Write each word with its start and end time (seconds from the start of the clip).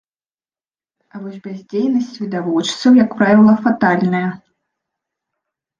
А 1.13 1.21
вось 1.25 1.35
бяздзейнасць 1.45 2.19
відавочцаў, 2.23 2.91
як 3.03 3.11
правіла, 3.21 3.53
фатальная. 3.69 4.27